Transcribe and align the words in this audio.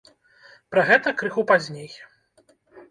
Пра 0.71 0.85
гэта 0.89 1.15
крыху 1.21 1.47
пазней. 1.55 1.91